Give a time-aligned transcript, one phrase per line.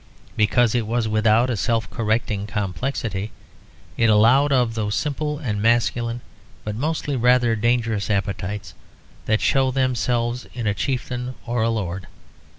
[0.35, 3.31] Because it was without a self correcting complexity,
[3.97, 6.21] it allowed of those simple and masculine
[6.63, 8.73] but mostly rather dangerous appetites
[9.27, 12.07] that show themselves in a chieftain or a lord.